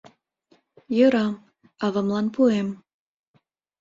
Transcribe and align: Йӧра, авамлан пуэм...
Йӧра, 0.97 1.27
авамлан 1.85 2.25
пуэм... 2.33 2.69